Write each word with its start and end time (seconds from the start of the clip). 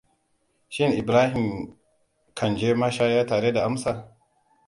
Shin 0.69 0.93
Ibrahim 1.01 1.45
kan 2.37 2.51
je 2.59 2.73
mashaya 2.81 3.21
tare 3.27 3.51
da 3.53 3.61
Amsa? 3.65 3.93